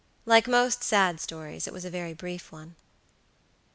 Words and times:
Like 0.25 0.47
most 0.47 0.83
sad 0.83 1.19
stories 1.19 1.67
it 1.67 1.73
was 1.73 1.85
a 1.85 1.91
very 1.91 2.15
brief 2.15 2.51
one. 2.51 2.75